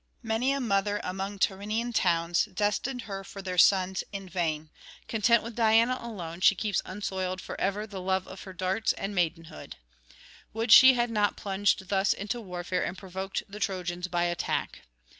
[0.23, 4.71] Many a mother among Tyrrhenian towns destined her for their sons in vain;
[5.07, 9.13] content with Diana alone, she keeps unsoiled for ever the love of her darts and
[9.13, 9.75] maidenhood.
[10.55, 14.81] Would she had not plunged thus into warfare and provoked the Trojans by attack!